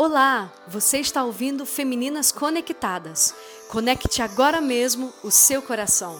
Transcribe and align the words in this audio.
Olá, 0.00 0.54
você 0.68 0.98
está 0.98 1.24
ouvindo 1.24 1.66
Femininas 1.66 2.30
Conectadas. 2.30 3.34
Conecte 3.68 4.22
agora 4.22 4.60
mesmo 4.60 5.12
o 5.24 5.30
seu 5.32 5.60
coração. 5.60 6.16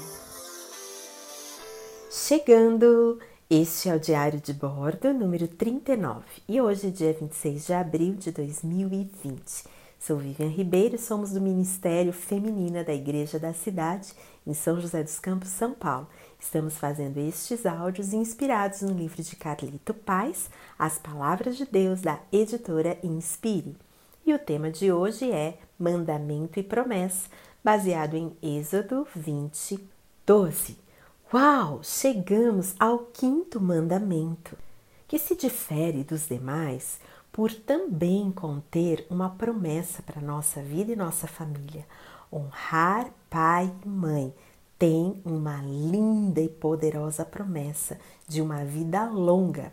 Chegando! 2.11 3.21
Este 3.49 3.88
é 3.88 3.95
o 3.95 4.01
Diário 4.01 4.41
de 4.41 4.53
Bordo 4.53 5.14
número 5.14 5.46
39 5.46 6.25
e 6.49 6.61
hoje, 6.61 6.91
dia 6.91 7.12
26 7.12 7.67
de 7.67 7.72
abril 7.72 8.14
de 8.14 8.33
2020. 8.33 9.62
Sou 10.00 10.16
Vivian 10.16 10.48
Ribeiro 10.48 10.98
somos 10.98 11.30
do 11.30 11.40
Ministério 11.40 12.12
Feminina 12.12 12.82
da 12.82 12.92
Igreja 12.92 13.38
da 13.38 13.52
Cidade, 13.52 14.12
em 14.45 14.54
São 14.54 14.80
José 14.80 15.04
dos 15.04 15.20
Campos, 15.20 15.50
São 15.50 15.72
Paulo. 15.72 16.08
Estamos 16.41 16.79
fazendo 16.79 17.18
estes 17.18 17.66
áudios 17.66 18.12
inspirados 18.12 18.82
no 18.82 18.93
livro 18.93 19.23
de 19.23 19.34
Carlito 19.34 19.93
Paz, 19.93 20.48
As 20.79 20.96
Palavras 20.96 21.57
de 21.57 21.66
Deus, 21.66 22.00
da 22.00 22.20
editora 22.32 22.96
Inspire. 23.02 23.77
E 24.25 24.32
o 24.32 24.38
tema 24.38 24.70
de 24.70 24.92
hoje 24.92 25.30
é 25.30 25.59
Mandamento 25.78 26.61
e 26.61 26.62
Promessa, 26.62 27.28
baseado 27.62 28.14
em 28.14 28.37
Êxodo 28.41 29.06
20, 29.14 29.78
12. 30.24 30.78
Uau! 31.34 31.80
Chegamos 31.83 32.75
ao 32.78 33.00
quinto 33.00 33.61
mandamento, 33.61 34.56
que 35.06 35.19
se 35.19 35.34
difere 35.34 36.05
dos 36.05 36.28
demais 36.28 37.00
por 37.33 37.52
também 37.52 38.30
conter 38.30 39.06
uma 39.11 39.30
promessa 39.30 40.02
para 40.02 40.23
nossa 40.23 40.62
vida 40.62 40.92
e 40.92 40.97
nossa 40.97 41.27
família. 41.27 41.84
Honrar 42.33 43.11
pai 43.28 43.73
e 43.84 43.89
mãe 43.89 44.34
tem 44.78 45.20
uma 45.24 45.60
linda 45.60 46.41
e 46.41 46.48
poderosa 46.48 47.24
promessa 47.24 47.98
de 48.28 48.41
uma 48.41 48.64
vida 48.64 49.05
longa. 49.06 49.73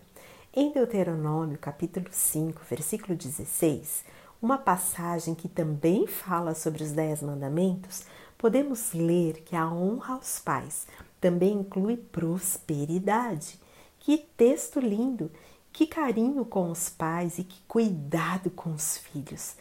Em 0.51 0.71
Deuteronômio, 0.71 1.59
capítulo 1.59 2.07
5, 2.09 2.63
versículo 2.67 3.15
16, 3.15 4.03
uma 4.41 4.57
passagem 4.57 5.35
que 5.35 5.47
também 5.47 6.07
fala 6.07 6.55
sobre 6.55 6.81
os 6.81 6.91
dez 6.91 7.21
mandamentos, 7.21 8.03
podemos 8.35 8.93
ler 8.93 9.43
que 9.43 9.55
a 9.55 9.69
honra 9.69 10.15
aos 10.15 10.39
pais 10.39 10.87
também 11.21 11.53
inclui 11.53 11.97
prosperidade. 11.97 13.59
Que 13.99 14.17
texto 14.17 14.79
lindo! 14.79 15.29
Que 15.71 15.85
carinho 15.85 16.45
com 16.45 16.71
os 16.71 16.89
pais 16.89 17.37
e 17.37 17.43
que 17.43 17.61
cuidado 17.67 18.49
com 18.49 18.71
os 18.71 18.97
filhos. 18.97 19.55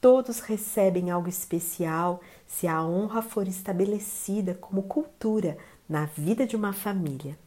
Todos 0.00 0.40
recebem 0.40 1.10
algo 1.10 1.28
especial 1.28 2.20
se 2.46 2.66
a 2.66 2.84
honra 2.84 3.22
for 3.22 3.48
estabelecida 3.48 4.54
como 4.54 4.82
cultura 4.82 5.56
na 5.88 6.04
vida 6.04 6.46
de 6.46 6.54
uma 6.54 6.72
família. 6.72 7.38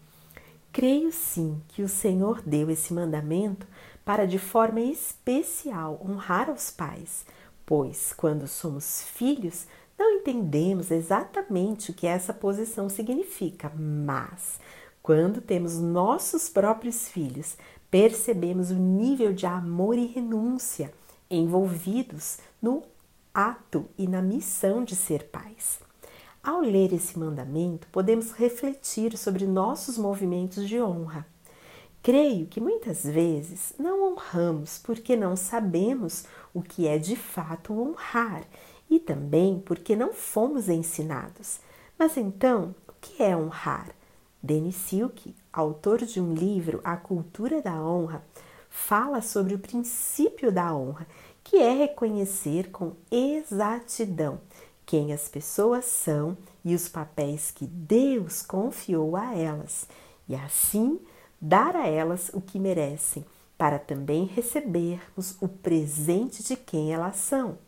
Creio 0.71 1.11
sim 1.11 1.61
que 1.69 1.81
o 1.81 1.89
Senhor 1.89 2.41
deu 2.41 2.69
esse 2.69 2.93
mandamento 2.93 3.67
para 4.03 4.25
de 4.25 4.39
forma 4.39 4.81
especial 4.81 6.01
honrar 6.03 6.49
os 6.49 6.71
pais, 6.71 7.25
pois 7.65 8.13
quando 8.13 8.47
somos 8.47 9.03
filhos 9.03 9.67
não 9.97 10.15
entendemos 10.15 10.91
exatamente 10.91 11.91
o 11.91 11.93
que 11.93 12.07
essa 12.07 12.33
posição 12.33 12.89
significa, 12.89 13.71
mas 13.75 14.59
quando 15.03 15.41
temos 15.41 15.79
nossos 15.79 16.49
próprios 16.49 17.09
filhos, 17.09 17.57
percebemos 17.91 18.71
o 18.71 18.75
nível 18.75 19.33
de 19.33 19.45
amor 19.45 19.97
e 19.97 20.05
renúncia 20.05 20.93
envolvidos 21.29 22.37
no 22.61 22.83
ato 23.33 23.85
e 23.97 24.07
na 24.07 24.21
missão 24.21 24.83
de 24.83 24.95
ser 24.95 25.25
pais. 25.25 25.79
Ao 26.41 26.61
ler 26.61 26.93
esse 26.93 27.19
mandamento, 27.19 27.87
podemos 27.91 28.31
refletir 28.31 29.17
sobre 29.17 29.45
nossos 29.45 29.97
movimentos 29.97 30.67
de 30.67 30.81
honra. 30.81 31.25
Creio 32.01 32.47
que 32.47 32.61
muitas 32.61 33.03
vezes 33.03 33.73
não 33.77 34.13
honramos 34.13 34.79
porque 34.79 35.15
não 35.17 35.35
sabemos 35.35 36.23
o 36.53 36.61
que 36.61 36.87
é 36.87 36.97
de 36.97 37.15
fato 37.15 37.73
honrar 37.73 38.45
e 38.89 38.99
também 38.99 39.59
porque 39.59 39.95
não 39.95 40.13
fomos 40.13 40.69
ensinados. 40.69 41.59
Mas 41.97 42.15
então, 42.15 42.73
o 42.87 42.93
que 43.01 43.21
é 43.21 43.35
honrar? 43.35 43.89
Denis 44.41 44.75
Silke, 44.75 45.35
autor 45.51 46.05
de 46.05 46.21
um 46.21 46.33
livro 46.33 46.79
A 46.83 46.95
Cultura 46.95 47.61
da 47.61 47.73
Honra, 47.73 48.23
fala 48.69 49.21
sobre 49.21 49.55
o 49.55 49.59
princípio 49.59 50.51
da 50.51 50.75
honra, 50.75 51.07
que 51.43 51.57
é 51.57 51.73
reconhecer 51.73 52.69
com 52.71 52.93
exatidão 53.11 54.39
quem 54.89 55.13
as 55.13 55.29
pessoas 55.29 55.85
são 55.85 56.35
e 56.65 56.73
os 56.73 56.89
papéis 56.89 57.51
que 57.51 57.67
Deus 57.67 58.41
confiou 58.41 59.15
a 59.15 59.35
elas, 59.35 59.87
e 60.27 60.33
assim 60.33 60.99
dar 61.39 61.75
a 61.75 61.85
elas 61.85 62.31
o 62.33 62.41
que 62.41 62.57
merecem, 62.57 63.23
para 63.55 63.77
também 63.77 64.25
recebermos 64.25 65.37
o 65.39 65.47
presente 65.47 66.41
de 66.43 66.55
quem 66.55 66.91
elas 66.91 67.17
são. 67.17 67.59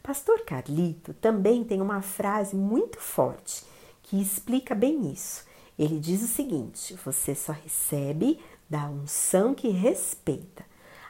Pastor 0.00 0.44
Carlito 0.44 1.12
também 1.14 1.64
tem 1.64 1.80
uma 1.80 2.02
frase 2.02 2.54
muito 2.54 3.00
forte 3.00 3.64
que 4.04 4.22
explica 4.22 4.76
bem 4.76 5.10
isso. 5.10 5.44
Ele 5.76 5.98
diz 5.98 6.22
o 6.22 6.28
seguinte: 6.28 6.96
você 7.04 7.34
só 7.34 7.50
recebe 7.50 8.38
da 8.74 8.88
unção 8.88 9.54
que 9.54 9.68
respeita. 9.68 10.64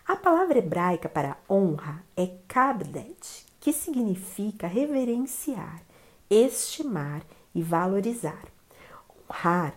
A 0.07 0.15
palavra 0.15 0.59
hebraica 0.59 1.09
para 1.09 1.39
honra 1.49 2.05
é 2.15 2.27
kabdet, 2.47 3.47
que 3.59 3.73
significa 3.73 4.67
reverenciar, 4.67 5.81
estimar 6.29 7.23
e 7.55 7.63
valorizar. 7.63 8.45
Honrar 9.31 9.75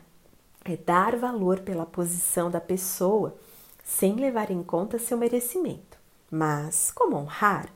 é 0.65 0.75
dar 0.75 1.15
valor 1.15 1.61
pela 1.61 1.85
posição 1.85 2.51
da 2.51 2.59
pessoa 2.59 3.37
sem 3.85 4.15
levar 4.15 4.51
em 4.51 4.61
conta 4.61 4.99
seu 4.99 5.17
merecimento. 5.17 5.97
Mas 6.29 6.91
como 6.91 7.15
honrar? 7.15 7.69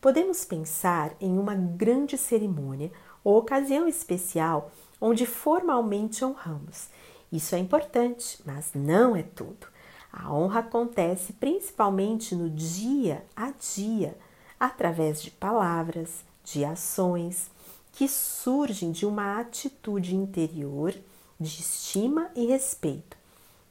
Podemos 0.00 0.44
pensar 0.44 1.14
em 1.20 1.38
uma 1.38 1.54
grande 1.54 2.18
cerimônia 2.18 2.90
ou 3.22 3.38
ocasião 3.38 3.86
especial 3.86 4.72
onde 5.00 5.24
formalmente 5.24 6.24
honramos. 6.24 6.88
Isso 7.36 7.54
é 7.54 7.58
importante, 7.58 8.38
mas 8.46 8.70
não 8.74 9.14
é 9.14 9.22
tudo. 9.22 9.66
A 10.10 10.32
honra 10.32 10.60
acontece 10.60 11.34
principalmente 11.34 12.34
no 12.34 12.48
dia 12.48 13.22
a 13.36 13.50
dia, 13.50 14.16
através 14.58 15.20
de 15.20 15.30
palavras, 15.30 16.24
de 16.42 16.64
ações 16.64 17.50
que 17.92 18.08
surgem 18.08 18.90
de 18.90 19.04
uma 19.04 19.38
atitude 19.38 20.16
interior 20.16 20.94
de 21.38 21.60
estima 21.60 22.30
e 22.34 22.46
respeito 22.46 23.18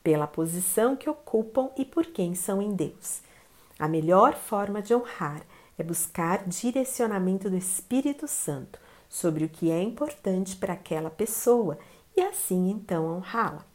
pela 0.04 0.28
posição 0.28 0.96
que 0.96 1.10
ocupam 1.10 1.72
e 1.76 1.84
por 1.84 2.06
quem 2.06 2.36
são 2.36 2.62
em 2.62 2.76
Deus. 2.76 3.22
A 3.80 3.88
melhor 3.88 4.36
forma 4.36 4.80
de 4.80 4.94
honrar 4.94 5.42
é 5.76 5.82
buscar 5.82 6.48
direcionamento 6.48 7.50
do 7.50 7.58
Espírito 7.58 8.28
Santo 8.28 8.80
sobre 9.10 9.44
o 9.44 9.50
que 9.50 9.72
é 9.72 9.82
importante 9.82 10.56
para 10.56 10.74
aquela 10.74 11.10
pessoa 11.10 11.80
e 12.16 12.22
assim 12.22 12.70
então 12.70 13.06
honrá-la. 13.06 13.66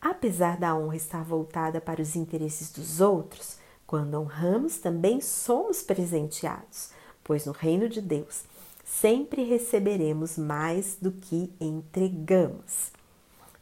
Apesar 0.00 0.56
da 0.56 0.74
honra 0.74 0.96
estar 0.96 1.22
voltada 1.22 1.80
para 1.80 2.02
os 2.02 2.16
interesses 2.16 2.72
dos 2.72 3.00
outros, 3.00 3.58
quando 3.86 4.18
honramos 4.18 4.78
também 4.78 5.20
somos 5.20 5.82
presenteados, 5.82 6.90
pois 7.22 7.46
no 7.46 7.52
reino 7.52 7.88
de 7.88 8.00
Deus 8.00 8.44
sempre 8.84 9.44
receberemos 9.44 10.36
mais 10.36 10.96
do 11.00 11.12
que 11.12 11.52
entregamos. 11.60 12.90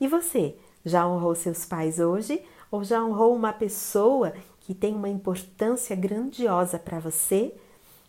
E 0.00 0.08
você, 0.08 0.56
já 0.84 1.06
honrou 1.06 1.34
seus 1.34 1.64
pais 1.64 1.98
hoje 1.98 2.42
ou 2.70 2.82
já 2.82 3.04
honrou 3.04 3.34
uma 3.34 3.52
pessoa 3.52 4.32
que 4.60 4.74
tem 4.74 4.94
uma 4.94 5.08
importância 5.08 5.94
grandiosa 5.94 6.78
para 6.78 6.98
você? 6.98 7.54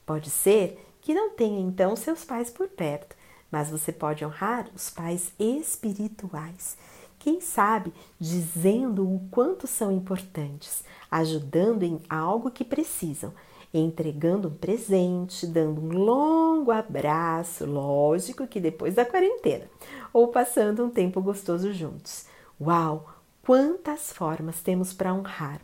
Pode 0.06 0.30
ser 0.30 0.80
que 1.02 1.14
não 1.14 1.32
tenha 1.32 1.60
então 1.60 1.96
seus 1.96 2.24
pais 2.24 2.50
por 2.50 2.68
perto, 2.68 3.16
mas 3.52 3.70
você 3.70 3.92
pode 3.92 4.24
honrar 4.26 4.70
os 4.74 4.90
pais 4.90 5.34
espirituais. 5.38 6.78
Quem 7.20 7.40
sabe 7.40 7.94
dizendo 8.20 9.08
o 9.08 9.22
quanto 9.30 9.68
são 9.68 9.92
importantes, 9.92 10.84
ajudando 11.10 11.84
em 11.84 12.02
algo 12.10 12.50
que 12.50 12.64
precisam, 12.64 13.32
entregando 13.74 14.48
um 14.48 14.56
presente, 14.56 15.46
dando 15.46 15.82
um 15.82 16.04
longo 16.04 16.72
abraço, 16.72 17.66
lógico 17.66 18.48
que 18.48 18.60
depois 18.60 18.96
da 18.96 19.06
quarentena, 19.06 19.66
ou 20.12 20.30
passando 20.30 20.84
um 20.84 20.90
tempo 20.90 21.22
gostoso 21.22 21.72
juntos. 21.72 22.26
Uau! 22.60 23.08
Quantas 23.44 24.12
formas 24.12 24.62
temos 24.62 24.94
para 24.94 25.14
honrar! 25.14 25.62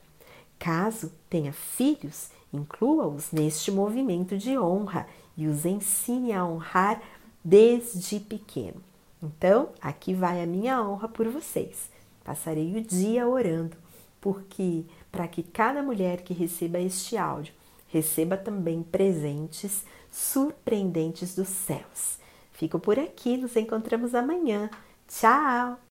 Caso 0.57 1.11
tenha 1.29 1.53
filhos, 1.53 2.29
inclua-os 2.51 3.31
neste 3.31 3.71
movimento 3.71 4.37
de 4.37 4.57
honra 4.57 5.07
e 5.35 5.45
os 5.47 5.65
ensine 5.65 6.33
a 6.33 6.43
honrar 6.43 6.99
desde 7.47 8.19
pequeno. 8.19 8.83
Então, 9.23 9.69
aqui 9.79 10.13
vai 10.13 10.43
a 10.43 10.45
minha 10.45 10.81
honra 10.81 11.07
por 11.07 11.29
vocês. 11.29 11.89
Passarei 12.21 12.75
o 12.75 12.81
dia 12.81 13.25
orando, 13.25 13.77
porque 14.19 14.83
para 15.09 15.29
que 15.29 15.41
cada 15.43 15.81
mulher 15.81 16.23
que 16.23 16.33
receba 16.33 16.77
este 16.77 17.15
áudio 17.15 17.53
receba 17.87 18.35
também 18.35 18.83
presentes 18.83 19.85
surpreendentes 20.11 21.35
dos 21.35 21.47
céus. 21.47 22.19
Fico 22.51 22.79
por 22.79 22.99
aqui, 22.99 23.37
nos 23.37 23.55
encontramos 23.55 24.13
amanhã. 24.13 24.69
Tchau! 25.07 25.79